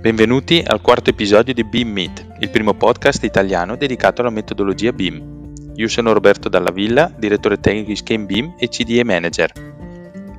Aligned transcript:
Benvenuti 0.00 0.62
al 0.64 0.80
quarto 0.80 1.10
episodio 1.10 1.52
di 1.52 1.64
BIM 1.64 1.88
Meet, 1.88 2.26
il 2.38 2.50
primo 2.50 2.72
podcast 2.72 3.24
italiano 3.24 3.74
dedicato 3.74 4.20
alla 4.20 4.30
metodologia 4.30 4.92
BIM. 4.92 5.50
Io 5.74 5.88
sono 5.88 6.12
Roberto 6.12 6.48
Dalla 6.48 6.70
Villa, 6.70 7.12
direttore 7.18 7.58
tecnico 7.58 7.88
di 7.88 7.96
Scheme 7.96 8.24
BIM 8.24 8.54
e 8.58 8.68
CDE 8.68 9.02
Manager. 9.02 9.50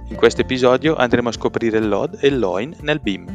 In 0.08 0.16
questo 0.16 0.40
episodio 0.42 0.96
andremo 0.96 1.28
a 1.28 1.34
scoprire 1.34 1.82
LOD 1.82 2.20
e 2.22 2.30
LOIN 2.30 2.74
nel 2.84 3.02
BIM. 3.02 3.26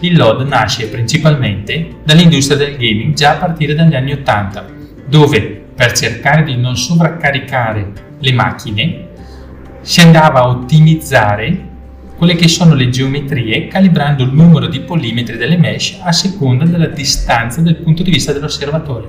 Il 0.00 0.16
LOD 0.16 0.48
nasce 0.48 0.88
principalmente 0.88 1.98
dall'industria 2.02 2.58
del 2.58 2.76
gaming 2.76 3.14
già 3.14 3.34
a 3.34 3.38
partire 3.38 3.76
dagli 3.76 3.94
anni 3.94 4.14
80, 4.14 4.66
dove 5.06 5.62
per 5.76 5.92
cercare 5.92 6.42
di 6.42 6.56
non 6.56 6.76
sovraccaricare 6.76 7.92
le 8.18 8.32
macchine 8.32 9.08
si 9.80 10.00
andava 10.00 10.40
a 10.40 10.48
ottimizzare 10.48 11.68
quelle 12.20 12.34
che 12.34 12.48
sono 12.48 12.74
le 12.74 12.90
geometrie 12.90 13.66
calibrando 13.66 14.24
il 14.24 14.34
numero 14.34 14.66
di 14.66 14.80
polimetri 14.80 15.38
delle 15.38 15.56
mesh 15.56 16.00
a 16.02 16.12
seconda 16.12 16.66
della 16.66 16.88
distanza 16.88 17.62
dal 17.62 17.76
punto 17.76 18.02
di 18.02 18.10
vista 18.10 18.34
dell'osservatore. 18.34 19.08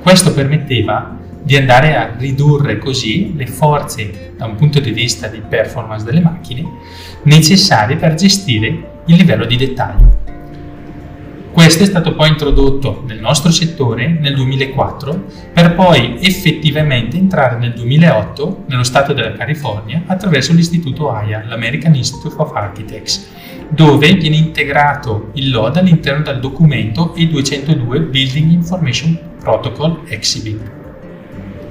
Questo 0.00 0.32
permetteva 0.32 1.16
di 1.40 1.54
andare 1.54 1.94
a 1.94 2.12
ridurre 2.18 2.78
così 2.78 3.32
le 3.36 3.46
forze 3.46 4.32
da 4.36 4.44
un 4.44 4.56
punto 4.56 4.80
di 4.80 4.90
vista 4.90 5.28
di 5.28 5.40
performance 5.40 6.04
delle 6.04 6.18
macchine 6.20 6.64
necessarie 7.22 7.94
per 7.94 8.14
gestire 8.14 9.02
il 9.06 9.14
livello 9.14 9.44
di 9.44 9.54
dettaglio. 9.54 10.25
Questo 11.56 11.84
è 11.84 11.86
stato 11.86 12.14
poi 12.14 12.28
introdotto 12.28 13.02
nel 13.06 13.18
nostro 13.18 13.50
settore 13.50 14.08
nel 14.08 14.34
2004 14.34 15.24
per 15.54 15.74
poi 15.74 16.18
effettivamente 16.20 17.16
entrare 17.16 17.56
nel 17.56 17.72
2008 17.72 18.64
nello 18.66 18.82
stato 18.82 19.14
della 19.14 19.32
California 19.32 20.02
attraverso 20.04 20.52
l'istituto 20.52 21.10
AIA, 21.10 21.44
l'American 21.46 21.94
Institute 21.94 22.34
of 22.36 22.52
Architects, 22.54 23.30
dove 23.70 24.12
viene 24.16 24.36
integrato 24.36 25.30
il 25.32 25.48
LOD 25.48 25.78
all'interno 25.78 26.22
del 26.22 26.40
documento 26.40 27.14
E202 27.16 28.10
Building 28.10 28.50
Information 28.50 29.18
Protocol 29.40 30.02
Exhibit. 30.08 30.60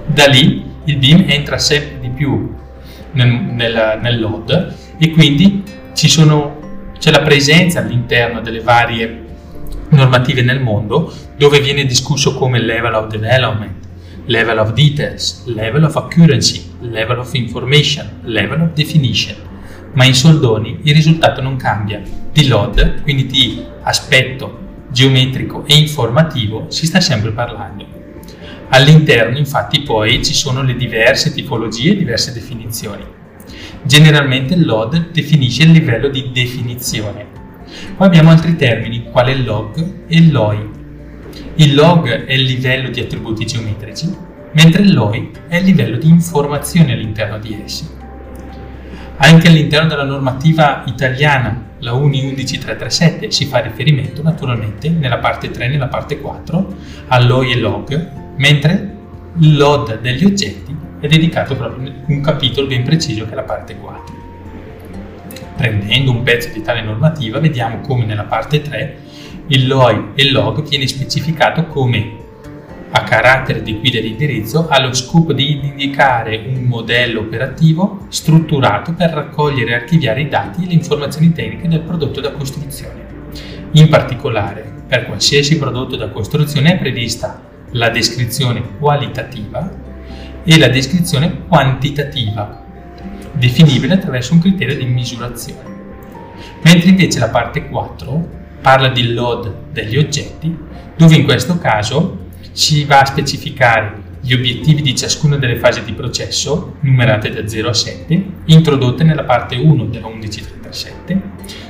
Da 0.07 0.25
lì 0.25 0.65
il 0.85 0.97
BIM 0.97 1.25
entra 1.27 1.59
sempre 1.59 1.99
di 1.99 2.09
più 2.09 2.55
nel, 3.11 3.29
nel, 3.29 3.99
nel 4.01 4.19
LOD 4.19 4.73
e 4.97 5.11
quindi 5.11 5.61
sono, 5.93 6.89
c'è 6.97 7.11
la 7.11 7.21
presenza 7.21 7.81
all'interno 7.81 8.41
delle 8.41 8.61
varie 8.61 9.24
normative 9.95 10.41
nel 10.41 10.61
mondo 10.61 11.11
dove 11.37 11.59
viene 11.59 11.85
discusso 11.85 12.35
come 12.35 12.59
level 12.59 12.93
of 12.93 13.07
development, 13.07 13.73
level 14.25 14.59
of 14.59 14.73
details, 14.73 15.43
level 15.45 15.83
of 15.83 15.95
accuracy, 15.95 16.71
level 16.81 17.19
of 17.19 17.33
information, 17.33 18.19
level 18.23 18.61
of 18.61 18.73
definition. 18.73 19.35
Ma 19.93 20.03
in 20.03 20.13
soldoni 20.13 20.79
il 20.83 20.93
risultato 20.93 21.41
non 21.41 21.55
cambia. 21.55 22.01
Di 22.31 22.47
LOD, 22.47 23.01
quindi 23.01 23.25
di 23.27 23.63
aspetto 23.83 24.59
geometrico 24.89 25.63
e 25.65 25.75
informativo, 25.75 26.65
si 26.69 26.85
sta 26.85 26.99
sempre 26.99 27.31
parlando. 27.31 27.85
All'interno 28.69 29.37
infatti 29.37 29.81
poi 29.81 30.23
ci 30.23 30.33
sono 30.33 30.63
le 30.63 30.75
diverse 30.75 31.33
tipologie 31.33 31.91
e 31.91 31.97
diverse 31.97 32.33
definizioni. 32.33 33.03
Generalmente 33.83 34.55
il 34.55 34.65
LOD 34.65 35.11
definisce 35.11 35.63
il 35.63 35.71
livello 35.71 36.09
di 36.09 36.31
definizione, 36.33 37.34
poi 37.95 38.07
abbiamo 38.07 38.29
altri 38.29 38.55
termini, 38.55 39.03
quale 39.11 39.31
il 39.31 39.43
log 39.43 40.05
e 40.07 40.29
LOI. 40.29 40.69
Il 41.55 41.75
log 41.75 42.25
è 42.25 42.33
il 42.33 42.43
livello 42.43 42.89
di 42.89 42.99
attributi 42.99 43.45
geometrici, 43.45 44.13
mentre 44.51 44.87
LOI 44.87 45.31
è 45.47 45.57
il 45.57 45.65
livello 45.65 45.97
di 45.97 46.09
informazione 46.09 46.93
all'interno 46.93 47.37
di 47.39 47.61
essi. 47.63 47.87
Anche 49.17 49.47
all'interno 49.47 49.87
della 49.87 50.03
normativa 50.03 50.83
italiana, 50.85 51.63
la 51.79 51.93
UNI 51.93 52.21
11337, 52.21 53.31
si 53.31 53.45
fa 53.45 53.59
riferimento 53.59 54.21
naturalmente 54.21 54.89
nella 54.89 55.19
parte 55.19 55.49
3 55.49 55.65
e 55.65 55.67
nella 55.69 55.87
parte 55.87 56.19
4 56.19 56.75
all'OI 57.07 57.51
e 57.51 57.57
log, 57.57 58.11
mentre 58.35 58.93
LOD 59.37 59.99
degli 59.99 60.25
oggetti 60.25 60.75
è 60.99 61.07
dedicato 61.07 61.55
proprio 61.55 61.87
a 61.87 61.93
un 62.07 62.21
capitolo 62.21 62.67
ben 62.67 62.83
preciso 62.83 63.25
che 63.25 63.31
è 63.31 63.35
la 63.35 63.43
parte 63.43 63.75
4 63.77 64.15
prendendo 65.55 66.11
un 66.11 66.23
pezzo 66.23 66.49
di 66.53 66.61
tale 66.61 66.81
normativa, 66.81 67.39
vediamo 67.39 67.81
come 67.81 68.05
nella 68.05 68.23
parte 68.23 68.61
3 68.61 68.97
il 69.47 69.67
LOI 69.67 70.11
e 70.15 70.23
il 70.23 70.31
log 70.31 70.67
viene 70.67 70.87
specificato 70.87 71.67
come 71.67 72.23
a 72.97 73.03
carattere 73.03 73.61
di 73.61 73.77
guida 73.77 73.99
di 73.99 74.11
indirizzo 74.11 74.67
ha 74.69 74.93
scopo 74.93 75.33
di 75.33 75.59
indicare 75.61 76.45
un 76.47 76.63
modello 76.63 77.19
operativo 77.19 78.05
strutturato 78.07 78.93
per 78.93 79.09
raccogliere 79.09 79.71
e 79.71 79.73
archiviare 79.73 80.21
i 80.21 80.29
dati 80.29 80.63
e 80.63 80.67
le 80.67 80.73
informazioni 80.73 81.33
tecniche 81.33 81.67
del 81.67 81.81
prodotto 81.81 82.21
da 82.21 82.31
costruzione. 82.31 83.05
In 83.71 83.89
particolare, 83.89 84.71
per 84.87 85.05
qualsiasi 85.05 85.57
prodotto 85.57 85.97
da 85.97 86.09
costruzione 86.09 86.73
è 86.73 86.77
prevista 86.77 87.41
la 87.71 87.89
descrizione 87.89 88.77
qualitativa 88.79 89.69
e 90.43 90.57
la 90.57 90.69
descrizione 90.69 91.45
quantitativa 91.47 92.64
definibile 93.37 93.93
attraverso 93.93 94.33
un 94.33 94.39
criterio 94.39 94.75
di 94.75 94.85
misurazione. 94.85 95.73
Mentre 96.63 96.89
invece 96.89 97.19
la 97.19 97.29
parte 97.29 97.67
4 97.67 98.29
parla 98.61 98.89
di 98.89 99.13
load 99.13 99.53
degli 99.71 99.97
oggetti, 99.97 100.57
dove 100.97 101.15
in 101.15 101.23
questo 101.23 101.57
caso 101.57 102.23
si 102.51 102.83
va 102.85 103.01
a 103.01 103.05
specificare 103.05 104.03
gli 104.21 104.33
obiettivi 104.33 104.81
di 104.81 104.95
ciascuna 104.95 105.35
delle 105.35 105.57
fasi 105.57 105.83
di 105.83 105.93
processo, 105.93 106.77
numerate 106.79 107.29
da 107.29 107.47
0 107.47 107.69
a 107.69 107.73
7, 107.73 108.25
introdotte 108.45 109.03
nella 109.03 109.23
parte 109.23 109.55
1 109.55 109.85
della 109.85 110.07
1137, 110.07 111.21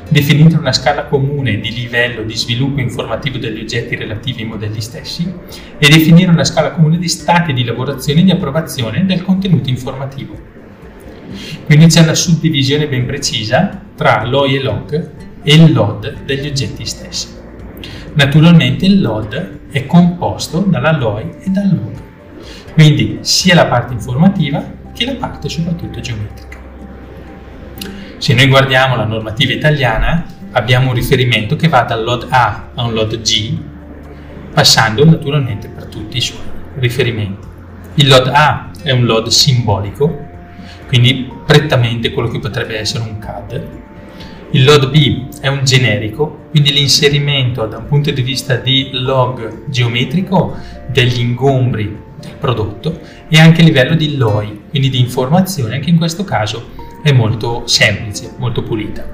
definire 0.08 0.56
una 0.56 0.72
scala 0.72 1.04
comune 1.04 1.60
di 1.60 1.74
livello 1.74 2.24
di 2.24 2.36
sviluppo 2.38 2.80
informativo 2.80 3.40
degli 3.40 3.60
oggetti 3.60 3.98
relativi 3.98 4.44
ai 4.44 4.48
modelli 4.48 4.80
stessi 4.80 5.30
e 5.78 5.90
definire 5.90 6.32
una 6.32 6.46
scala 6.46 6.72
comune 6.72 6.98
di 6.98 7.10
stati 7.10 7.52
di 7.52 7.66
lavorazione 7.66 8.22
e 8.22 8.24
di 8.24 8.32
approvazione 8.32 9.06
del 9.06 9.22
contenuto 9.24 9.70
informativo. 9.70 10.55
Quindi 11.66 11.88
c'è 11.88 12.02
una 12.02 12.16
suddivisione 12.16 12.88
ben 12.88 13.06
precisa 13.06 13.82
tra 13.96 14.26
LOI 14.26 14.56
e 14.56 14.62
log 14.62 15.12
e 15.44 15.56
il 15.56 15.72
LOD 15.74 16.24
degli 16.26 16.48
oggetti 16.48 16.86
stessi. 16.86 17.28
Naturalmente 18.14 18.86
il 18.86 19.02
LOD 19.02 19.70
è 19.72 19.86
composto 19.86 20.60
dalla 20.60 20.96
LOI 20.98 21.36
e 21.42 21.50
dal 21.50 21.70
log, 21.70 21.94
quindi 22.74 23.20
sia 23.22 23.56
la 23.56 23.66
parte 23.66 23.94
informativa 23.94 24.64
che 24.94 25.06
la 25.06 25.16
parte 25.16 25.50
soprattutto 25.50 26.00
geometrica. 26.00 26.58
Se 28.18 28.34
noi 28.34 28.48
guardiamo 28.48 28.96
la 28.96 29.06
normativa 29.06 29.54
italiana 29.54 30.26
abbiamo 30.52 30.90
un 30.90 30.96
riferimento 30.96 31.56
che 31.56 31.68
va 31.68 31.82
dal 31.82 32.04
LOD 32.04 32.28
A 32.30 32.70
a 32.74 32.84
un 32.86 32.94
LOD 32.94 33.22
G, 33.22 33.58
passando 34.54 35.04
naturalmente 35.04 35.68
per 35.68 35.86
tutti 35.86 36.18
i 36.18 36.22
suoi 36.22 36.40
riferimenti. 36.80 37.46
Il 37.96 38.08
LOD 38.08 38.28
A 38.34 38.72
è 38.82 38.92
un 38.92 39.06
LOD 39.06 39.28
simbolico 39.28 40.25
quindi 40.98 41.30
prettamente 41.46 42.14
quello 42.14 42.30
che 42.30 42.40
potrebbe 42.40 42.80
essere 42.80 43.04
un 43.04 43.20
CAD. 43.20 43.68
Il 44.52 44.64
log 44.64 44.90
B 44.90 45.28
è 45.42 45.50
un 45.50 45.66
generico, 45.66 46.46
quindi 46.52 46.72
l'inserimento 46.72 47.66
da 47.66 47.80
un 47.80 47.86
punto 47.88 48.12
di 48.12 48.22
vista 48.22 48.56
di 48.56 48.92
log 48.94 49.68
geometrico 49.68 50.56
degli 50.88 51.20
ingombri 51.20 51.98
del 52.18 52.36
prodotto 52.40 52.98
e 53.28 53.38
anche 53.38 53.60
a 53.60 53.66
livello 53.66 53.94
di 53.96 54.16
LOI, 54.16 54.62
quindi 54.70 54.90
di 54.90 55.02
informazione, 55.02 55.80
che 55.80 55.90
in 55.90 55.98
questo 55.98 56.24
caso 56.24 56.70
è 57.04 57.12
molto 57.12 57.64
semplice, 57.66 58.32
molto 58.38 58.64
pulita. 58.64 59.06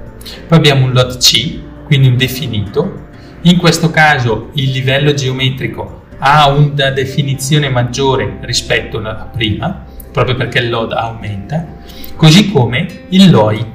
Poi 0.48 0.58
abbiamo 0.60 0.86
un 0.86 0.94
LOD 0.94 1.18
C, 1.18 1.62
quindi 1.86 2.10
un 2.10 2.16
definito. 2.16 3.08
In 3.42 3.58
questo 3.58 3.90
caso 3.90 4.52
il 4.54 4.70
livello 4.70 5.16
geometrico 5.16 6.04
ha 6.20 6.48
una 6.48 6.92
definizione 6.92 7.70
maggiore 7.70 8.38
rispetto 8.42 9.00
alla 9.00 9.28
prima, 9.34 9.86
proprio 10.12 10.36
perché 10.36 10.60
il 10.60 10.70
load 10.70 10.92
aumenta, 10.92 11.66
così 12.16 12.52
come 12.52 13.06
il 13.10 13.30
LOI, 13.30 13.66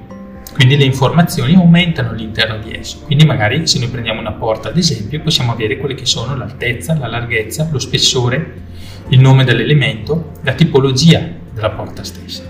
quindi 0.53 0.77
le 0.77 0.85
informazioni 0.85 1.55
aumentano 1.55 2.11
all'interno 2.11 2.59
di 2.59 2.75
esso. 2.75 3.03
Quindi 3.05 3.27
magari 3.27 3.67
se 3.67 3.79
noi 3.79 3.89
prendiamo 3.89 4.21
una 4.21 4.33
porta 4.33 4.69
ad 4.69 4.79
esempio 4.79 5.21
possiamo 5.21 5.53
avere 5.53 5.77
quelle 5.77 5.95
che 5.95 6.07
sono 6.07 6.35
l'altezza, 6.35 6.97
la 6.97 7.09
larghezza, 7.09 7.69
lo 7.71 7.79
spessore, 7.79 8.55
il 9.09 9.21
nome 9.21 9.45
dell'elemento, 9.45 10.33
la 10.43 10.53
tipologia 10.53 11.23
della 11.53 11.71
porta 11.71 12.05
stessa. 12.05 12.43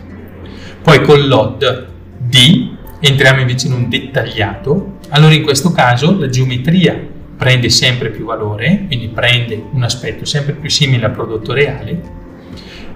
Poi 0.82 1.02
con 1.02 1.26
LOD 1.26 1.86
D 2.18 2.76
entriamo 3.00 3.40
invece 3.40 3.66
in 3.66 3.72
un 3.72 3.88
dettagliato, 3.88 4.98
allora 5.08 5.34
in 5.34 5.42
questo 5.42 5.72
caso 5.72 6.16
la 6.18 6.28
geometria 6.28 6.96
prende 7.36 7.68
sempre 7.68 8.10
più 8.10 8.24
valore, 8.24 8.84
quindi 8.86 9.08
prende 9.08 9.62
un 9.72 9.82
aspetto 9.82 10.24
sempre 10.24 10.54
più 10.54 10.70
simile 10.70 11.06
al 11.06 11.12
prodotto 11.12 11.52
reale 11.52 12.24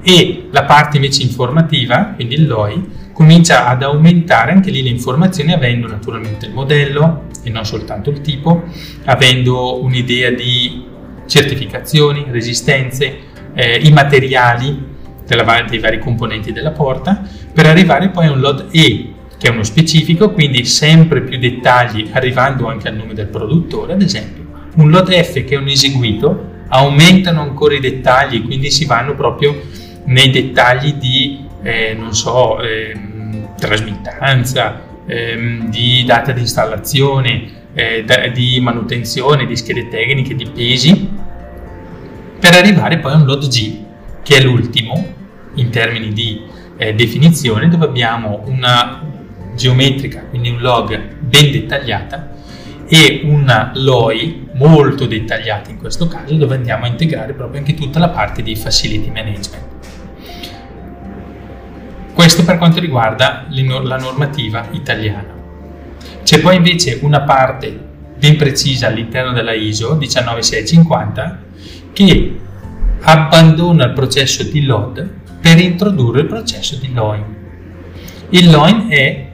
e 0.03 0.49
la 0.51 0.65
parte 0.65 0.97
invece 0.97 1.23
informativa, 1.23 2.13
quindi 2.15 2.35
il 2.35 2.47
LOI, 2.47 2.89
comincia 3.13 3.67
ad 3.67 3.83
aumentare 3.83 4.53
anche 4.53 4.71
lì 4.71 4.83
le 4.83 4.89
informazioni 4.89 5.53
avendo 5.53 5.87
naturalmente 5.87 6.47
il 6.47 6.53
modello 6.53 7.25
e 7.43 7.51
non 7.51 7.65
soltanto 7.67 8.11
il 8.11 8.21
tipo, 8.21 8.65
avendo 9.05 9.83
un'idea 9.83 10.31
di 10.31 10.85
certificazioni, 11.27 12.27
resistenze, 12.31 13.19
eh, 13.55 13.77
i 13.83 13.93
materiali 13.93 14.89
della, 15.27 15.65
dei 15.69 15.79
vari 15.79 15.99
componenti 15.99 16.53
della 16.53 16.71
porta, 16.71 17.23
per 17.53 17.67
arrivare 17.67 18.09
poi 18.09 18.27
a 18.27 18.33
un 18.33 18.41
LOD 18.41 18.69
E, 18.71 19.13
che 19.39 19.49
è 19.49 19.51
uno 19.51 19.63
specifico, 19.63 20.33
quindi 20.33 20.65
sempre 20.65 21.23
più 21.23 21.39
dettagli 21.39 22.11
arrivando 22.13 22.67
anche 22.67 22.89
al 22.89 22.97
nome 22.97 23.15
del 23.15 23.29
produttore, 23.29 23.95
ad 23.95 24.03
esempio. 24.03 24.45
Un 24.77 24.91
load 24.91 25.11
F 25.13 25.45
che 25.45 25.55
è 25.55 25.57
un 25.57 25.69
eseguito, 25.69 26.49
aumentano 26.69 27.41
ancora 27.41 27.75
i 27.75 27.81
dettagli, 27.81 28.45
quindi 28.45 28.71
si 28.71 28.85
vanno 28.85 29.15
proprio 29.15 29.61
nei 30.05 30.31
dettagli 30.31 30.95
di, 30.95 31.47
eh, 31.63 31.95
non 31.99 32.15
so, 32.15 32.61
eh, 32.61 32.95
trasmittanza, 33.57 34.83
eh, 35.07 35.59
di 35.69 36.05
data 36.05 36.33
di 36.33 36.41
installazione, 36.41 37.59
eh, 37.75 38.05
di 38.33 38.61
manutenzione, 38.61 39.47
di 39.47 39.57
schede 39.57 39.89
tecniche, 39.89 40.35
di 40.35 40.47
pesi, 40.47 41.09
per 42.39 42.55
arrivare 42.55 42.99
poi 42.99 43.13
a 43.13 43.17
un 43.17 43.27
load 43.27 43.47
G, 43.49 43.79
che 44.23 44.37
è 44.37 44.43
l'ultimo 44.43 45.19
in 45.55 45.71
termini 45.71 46.13
di 46.13 46.43
eh, 46.77 46.95
definizione, 46.95 47.69
dove 47.69 47.85
abbiamo 47.85 48.43
una 48.47 49.03
geometrica, 49.55 50.23
quindi 50.23 50.49
un 50.49 50.61
log 50.61 50.99
ben 51.19 51.51
dettagliata, 51.51 52.33
e 52.89 53.21
una 53.25 53.71
LOI 53.75 54.49
molto 54.55 55.07
dettagliata 55.07 55.71
in 55.71 55.79
questo 55.79 56.09
caso, 56.09 56.35
dove 56.35 56.57
andiamo 56.57 56.87
a 56.87 56.89
integrare 56.89 57.35
proprio 57.35 57.61
anche 57.61 57.75
tutta 57.75 57.99
la 57.99 58.09
parte 58.09 58.43
di 58.43 58.57
facility 58.57 59.11
management. 59.11 59.70
Questo 62.21 62.45
per 62.45 62.59
quanto 62.59 62.81
riguarda 62.81 63.47
la 63.49 63.97
normativa 63.97 64.69
italiana. 64.73 65.33
C'è 66.23 66.41
poi 66.41 66.57
invece 66.57 66.99
una 67.01 67.23
parte 67.23 67.75
ben 68.19 68.37
precisa 68.37 68.89
all'interno 68.89 69.33
della 69.33 69.55
ISO 69.55 69.95
19650 69.95 71.43
che 71.95 72.39
abbandona 73.01 73.87
il 73.87 73.95
processo 73.95 74.43
di 74.43 74.67
load 74.67 75.09
per 75.41 75.59
introdurre 75.61 76.21
il 76.21 76.27
processo 76.27 76.77
di 76.77 76.93
LOIN. 76.93 77.25
Il 78.29 78.51
LOIN 78.51 78.91
è 78.91 79.29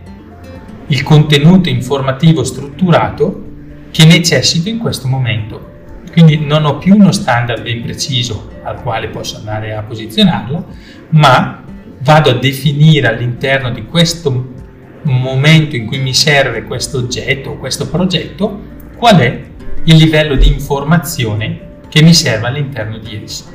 il 0.87 1.03
contenuto 1.03 1.69
informativo 1.69 2.45
strutturato 2.45 3.47
che 3.91 4.05
necessito 4.05 4.69
in 4.69 4.79
questo 4.79 5.09
momento. 5.09 5.73
Quindi 6.13 6.39
non 6.39 6.65
ho 6.65 6.79
più 6.79 6.95
uno 6.95 7.11
standard 7.11 7.63
ben 7.63 7.83
preciso 7.83 8.49
al 8.63 8.81
quale 8.81 9.09
posso 9.09 9.39
andare 9.39 9.75
a 9.75 9.83
posizionarlo, 9.83 10.67
ma 11.09 11.65
vado 12.07 12.31
a 12.31 12.35
definire 12.35 13.09
all'interno 13.09 13.73
di 13.73 13.85
questo 13.85 14.55
momento 15.03 15.75
in 15.75 15.87
cui 15.87 15.99
mi 15.99 16.15
serve 16.15 16.63
questo 16.63 16.99
oggetto 16.99 17.51
o 17.51 17.57
questo 17.57 17.89
progetto 17.89 18.61
qual 18.97 19.17
è 19.19 19.43
il 19.83 19.97
livello 19.97 20.37
di 20.37 20.47
informazione 20.47 21.81
che 21.89 22.03
mi 22.03 22.15
serve 22.15 22.47
all'interno 22.47 22.99
di 22.99 23.21
esso. 23.25 23.53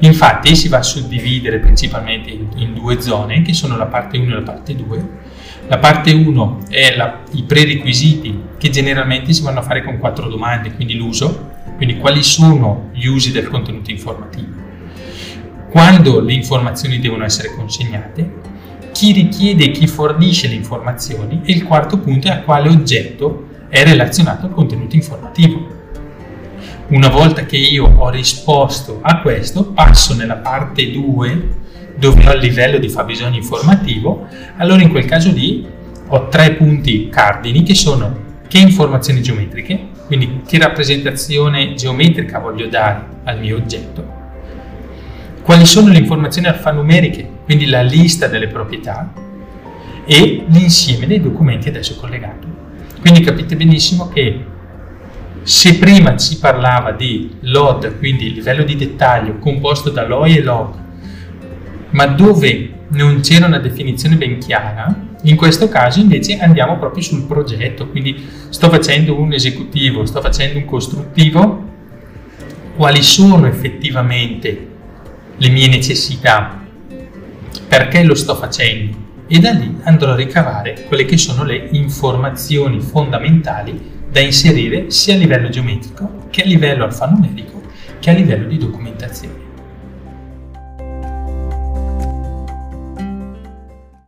Infatti 0.00 0.56
si 0.56 0.66
va 0.68 0.78
a 0.78 0.82
suddividere 0.82 1.60
principalmente 1.60 2.30
in, 2.30 2.74
due 2.74 3.00
zone, 3.00 3.42
che 3.42 3.52
sono 3.52 3.76
la 3.76 3.86
parte 3.86 4.18
1 4.18 4.30
e 4.30 4.34
la 4.34 4.42
parte 4.42 4.74
2. 4.74 5.08
La 5.68 5.78
parte 5.78 6.12
1 6.12 6.58
è 6.68 6.94
la, 6.96 7.22
i 7.32 7.44
prerequisiti 7.44 8.42
che 8.58 8.68
generalmente 8.70 9.32
si 9.32 9.42
vanno 9.42 9.60
a 9.60 9.62
fare 9.62 9.84
con 9.84 9.98
quattro 9.98 10.28
domande, 10.28 10.72
quindi 10.72 10.96
l'uso, 10.96 11.50
quindi 11.76 11.98
quali 11.98 12.22
sono 12.24 12.90
gli 12.92 13.06
usi 13.06 13.30
del 13.30 13.48
contenuto 13.48 13.90
informativo, 13.90 14.54
quando 15.76 16.20
le 16.20 16.32
informazioni 16.32 16.98
devono 17.00 17.24
essere 17.24 17.54
consegnate, 17.54 18.32
chi 18.92 19.12
richiede 19.12 19.64
e 19.64 19.70
chi 19.72 19.86
fornisce 19.86 20.48
le 20.48 20.54
informazioni 20.54 21.42
e 21.44 21.52
il 21.52 21.64
quarto 21.64 21.98
punto 21.98 22.28
è 22.28 22.30
a 22.30 22.40
quale 22.40 22.70
oggetto 22.70 23.48
è 23.68 23.84
relazionato 23.84 24.46
il 24.46 24.52
contenuto 24.52 24.96
informativo. 24.96 25.68
Una 26.86 27.10
volta 27.10 27.44
che 27.44 27.58
io 27.58 27.92
ho 27.94 28.08
risposto 28.08 29.00
a 29.02 29.20
questo, 29.20 29.66
passo 29.66 30.14
nella 30.14 30.36
parte 30.36 30.90
2 30.90 31.48
dove 31.98 32.26
ho 32.26 32.32
il 32.32 32.40
livello 32.40 32.78
di 32.78 32.88
fabbisogno 32.88 33.36
informativo, 33.36 34.28
allora 34.56 34.80
in 34.80 34.88
quel 34.88 35.04
caso 35.04 35.30
lì 35.30 35.66
ho 36.06 36.28
tre 36.28 36.52
punti 36.52 37.10
cardini 37.10 37.62
che 37.62 37.74
sono 37.74 38.24
che 38.48 38.56
informazioni 38.56 39.20
geometriche, 39.20 39.88
quindi 40.06 40.40
che 40.46 40.56
rappresentazione 40.56 41.74
geometrica 41.74 42.38
voglio 42.38 42.66
dare 42.66 43.04
al 43.24 43.38
mio 43.40 43.56
oggetto, 43.56 44.15
quali 45.46 45.64
sono 45.64 45.92
le 45.92 45.98
informazioni 45.98 46.48
alfanumeriche, 46.48 47.24
quindi 47.44 47.66
la 47.66 47.80
lista 47.80 48.26
delle 48.26 48.48
proprietà 48.48 49.12
e 50.04 50.44
l'insieme 50.48 51.06
dei 51.06 51.20
documenti 51.20 51.68
adesso 51.68 51.94
collegati. 51.94 52.48
Quindi 53.00 53.20
capite 53.20 53.54
benissimo 53.54 54.08
che 54.08 54.44
se 55.42 55.78
prima 55.78 56.18
si 56.18 56.40
parlava 56.40 56.90
di 56.90 57.36
load, 57.42 57.96
quindi 57.98 58.34
livello 58.34 58.64
di 58.64 58.74
dettaglio 58.74 59.38
composto 59.38 59.90
da 59.90 60.04
LOI 60.04 60.38
e 60.38 60.42
log, 60.42 60.74
ma 61.90 62.06
dove 62.06 62.70
non 62.88 63.20
c'era 63.20 63.46
una 63.46 63.60
definizione 63.60 64.16
ben 64.16 64.38
chiara, 64.38 64.92
in 65.22 65.36
questo 65.36 65.68
caso 65.68 66.00
invece 66.00 66.38
andiamo 66.38 66.76
proprio 66.76 67.04
sul 67.04 67.22
progetto, 67.22 67.86
quindi 67.86 68.20
sto 68.48 68.68
facendo 68.68 69.16
un 69.16 69.32
esecutivo, 69.32 70.06
sto 70.06 70.20
facendo 70.20 70.58
un 70.58 70.64
costruttivo, 70.64 71.64
quali 72.74 73.00
sono 73.04 73.46
effettivamente 73.46 74.74
le 75.36 75.48
mie 75.48 75.68
necessità, 75.68 76.64
perché 77.68 78.02
lo 78.02 78.14
sto 78.14 78.34
facendo 78.34 79.04
e 79.28 79.38
da 79.38 79.50
lì 79.50 79.78
andrò 79.82 80.12
a 80.12 80.16
ricavare 80.16 80.84
quelle 80.86 81.04
che 81.04 81.16
sono 81.16 81.42
le 81.44 81.68
informazioni 81.72 82.80
fondamentali 82.80 83.94
da 84.08 84.20
inserire 84.20 84.90
sia 84.90 85.14
a 85.14 85.18
livello 85.18 85.48
geometrico 85.48 86.26
che 86.30 86.42
a 86.42 86.46
livello 86.46 86.84
alfanumerico 86.84 87.62
che 87.98 88.10
a 88.10 88.14
livello 88.14 88.46
di 88.46 88.58
documentazione. 88.58 89.35